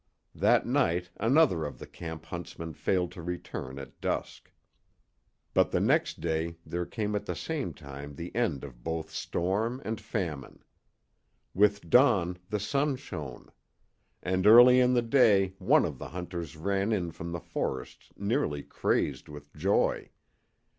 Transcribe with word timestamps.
That 0.33 0.65
night 0.65 1.11
another 1.19 1.63
of 1.63 1.77
the 1.77 1.85
camp 1.85 2.25
huntsmen 2.25 2.73
failed 2.73 3.11
to 3.11 3.21
return 3.21 3.77
at 3.77 4.01
dusk. 4.01 4.51
But 5.53 5.69
the 5.69 5.79
next 5.79 6.21
day 6.21 6.57
there 6.65 6.87
came 6.87 7.13
at 7.15 7.27
the 7.27 7.35
same 7.35 7.71
time 7.71 8.15
the 8.15 8.35
end 8.35 8.63
of 8.63 8.83
both 8.83 9.11
storm 9.11 9.79
and 9.85 10.01
famine. 10.01 10.63
With 11.53 11.87
dawn 11.87 12.39
the 12.49 12.59
sun 12.59 12.95
shone. 12.95 13.51
And 14.23 14.47
early 14.47 14.79
in 14.79 14.95
the 14.95 15.03
day 15.03 15.53
one 15.59 15.85
of 15.85 15.99
the 15.99 16.09
hunters 16.09 16.57
ran 16.57 16.91
in 16.91 17.11
from 17.11 17.31
the 17.31 17.39
forest 17.39 18.11
nearly 18.17 18.63
crazed 18.63 19.29
with 19.29 19.53
joy. 19.53 20.09